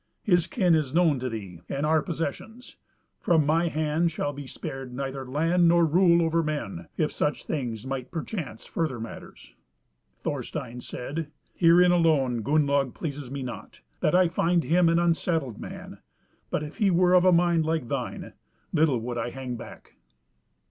His 0.23 0.47
kin 0.47 0.73
is 0.73 0.95
known 0.95 1.19
to 1.19 1.29
thee, 1.29 1.61
and 1.69 1.85
our 1.85 2.01
possessions; 2.01 2.75
from 3.19 3.45
my 3.45 3.67
hand 3.67 4.11
shall 4.11 4.33
be 4.33 4.47
spared 4.47 4.91
neither 4.95 5.29
land 5.29 5.67
nor 5.67 5.85
rule 5.85 6.23
over 6.23 6.41
men, 6.41 6.87
if 6.97 7.11
such 7.11 7.45
things 7.45 7.85
might 7.85 8.09
perchance 8.09 8.65
further 8.65 8.99
matters." 8.99 9.53
Thorstein 10.23 10.81
said, 10.81 11.27
"Herein 11.53 11.91
alone 11.91 12.41
Gunnlaug 12.41 12.95
pleases 12.95 13.29
me 13.29 13.43
not, 13.43 13.81
that 13.99 14.15
I 14.15 14.27
find 14.27 14.63
him 14.63 14.89
an 14.89 14.97
unsettled 14.97 15.59
man; 15.59 15.99
but 16.49 16.63
if 16.63 16.77
he 16.77 16.89
were 16.89 17.13
of 17.13 17.23
a 17.23 17.31
mind 17.31 17.67
like 17.67 17.87
thine, 17.87 18.33
little 18.73 18.97
would 19.01 19.19
I 19.19 19.29
hang 19.29 19.55
back." 19.55 19.97